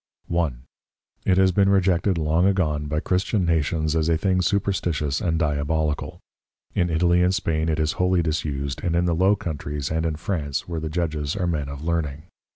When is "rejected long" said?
1.69-2.47